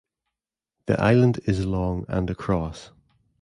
The 0.87 0.99
island 0.99 1.41
is 1.45 1.63
long 1.67 2.05
and 2.09 2.27
across. 2.31 2.89